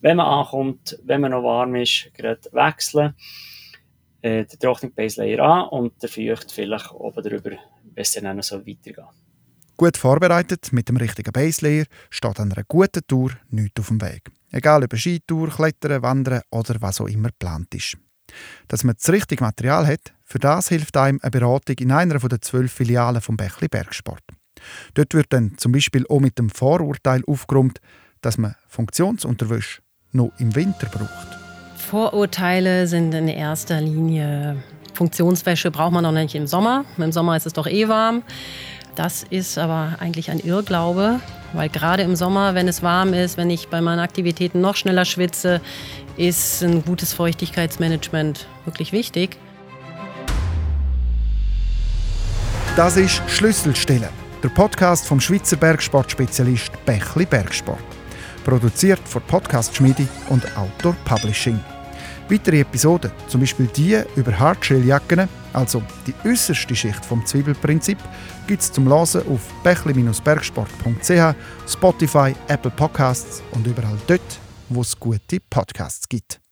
wenn 0.00 0.16
man 0.16 0.26
ankommt, 0.26 0.98
wenn 1.04 1.20
man 1.20 1.32
noch 1.32 1.42
warm 1.42 1.74
ist, 1.76 2.10
gerade 2.14 2.40
wechseln 2.52 3.14
äh, 4.22 4.44
den 4.44 4.58
trockenen 4.58 4.94
Baselayer 4.94 5.40
an 5.40 5.68
und 5.68 6.02
der 6.02 6.08
feucht 6.08 6.50
vielleicht 6.52 6.92
oben 6.92 7.22
drüber, 7.22 7.50
wenn 7.50 7.58
es 7.94 8.12
dann 8.12 8.36
noch 8.36 8.42
so 8.42 8.66
weitergeht. 8.66 9.04
Gut 9.76 9.96
vorbereitet 9.96 10.72
mit 10.72 10.88
dem 10.88 10.96
richtigen 10.96 11.32
Baselayer 11.32 11.84
steht 12.08 12.38
an 12.38 12.52
einer 12.52 12.64
guten 12.66 13.06
Tour 13.06 13.32
nichts 13.50 13.80
auf 13.80 13.88
dem 13.88 14.00
Weg. 14.00 14.30
Egal 14.52 14.84
ob 14.84 14.96
Skitour, 14.96 15.50
Klettern, 15.50 16.00
Wandern 16.02 16.42
oder 16.50 16.80
was 16.80 17.00
auch 17.00 17.08
immer 17.08 17.30
geplant 17.30 17.74
ist. 17.74 17.96
Dass 18.68 18.84
man 18.84 18.94
das 18.94 19.10
richtige 19.10 19.42
Material 19.42 19.86
hat, 19.86 20.14
für 20.24 20.38
das 20.38 20.68
hilft 20.68 20.96
einem 20.96 21.18
eine 21.22 21.30
Beratung 21.30 21.76
in 21.80 21.90
einer 21.90 22.18
der 22.18 22.40
zwölf 22.40 22.72
Filialen 22.72 23.20
vom 23.20 23.36
Bächli 23.36 23.68
Bergsport. 23.68 24.22
Dort 24.94 25.14
wird 25.14 25.26
dann 25.30 25.56
zum 25.56 25.72
Beispiel 25.72 26.06
auch 26.08 26.20
mit 26.20 26.38
dem 26.38 26.50
Vorurteil 26.50 27.22
aufgeräumt, 27.26 27.80
dass 28.20 28.38
man 28.38 28.54
Funktionsunterwäsche 28.68 29.82
noch 30.12 30.32
im 30.38 30.54
Winter 30.54 30.86
braucht. 30.86 31.38
Vorurteile 31.76 32.86
sind 32.86 33.14
in 33.14 33.28
erster 33.28 33.80
Linie, 33.80 34.56
Funktionswäsche 34.94 35.70
braucht 35.70 35.92
man 35.92 36.04
noch 36.04 36.12
nicht 36.12 36.34
im 36.34 36.46
Sommer. 36.46 36.84
Im 36.96 37.12
Sommer 37.12 37.36
ist 37.36 37.46
es 37.46 37.52
doch 37.52 37.66
eh 37.66 37.88
warm. 37.88 38.22
Das 38.94 39.24
ist 39.28 39.58
aber 39.58 39.96
eigentlich 39.98 40.30
ein 40.30 40.38
Irrglaube, 40.38 41.20
weil 41.52 41.68
gerade 41.68 42.04
im 42.04 42.14
Sommer, 42.14 42.54
wenn 42.54 42.68
es 42.68 42.82
warm 42.82 43.12
ist, 43.12 43.36
wenn 43.36 43.50
ich 43.50 43.68
bei 43.68 43.80
meinen 43.80 43.98
Aktivitäten 43.98 44.60
noch 44.60 44.76
schneller 44.76 45.04
schwitze, 45.04 45.60
ist 46.16 46.62
ein 46.62 46.84
gutes 46.84 47.12
Feuchtigkeitsmanagement 47.12 48.46
wirklich 48.64 48.92
wichtig. 48.92 49.36
Das 52.76 52.96
ist 52.96 53.22
Schlüsselstelle, 53.28 54.10
der 54.44 54.50
Podcast 54.50 55.06
vom 55.06 55.20
Schweizer 55.20 55.56
Bergsportspezialist 55.56 56.70
Bächli 56.84 57.24
Bergsport. 57.24 57.80
Produziert 58.44 59.00
von 59.08 59.22
Podcast 59.22 59.74
Schmiedi 59.74 60.06
und 60.28 60.44
Outdoor 60.54 60.94
Publishing. 61.06 61.58
Weitere 62.28 62.60
Episoden, 62.60 63.10
zum 63.26 63.40
Beispiel 63.40 63.66
die 63.68 63.98
über 64.16 64.38
Hardshell-Jacken, 64.38 65.30
also 65.54 65.82
die 66.06 66.14
äußerste 66.28 66.76
Schicht 66.76 67.02
vom 67.06 67.24
Zwiebelprinzip, 67.24 67.96
gibt 68.46 68.60
es 68.60 68.70
zum 68.70 68.86
Hören 68.86 69.26
auf 69.28 69.40
bächli-bergsport.ch, 69.62 71.34
Spotify, 71.66 72.34
Apple 72.48 72.70
Podcasts 72.70 73.42
und 73.52 73.66
überall 73.66 73.96
dort, 74.06 74.20
wo 74.68 74.82
es 74.82 75.00
gute 75.00 75.38
Podcasts 75.48 76.06
gibt. 76.06 76.43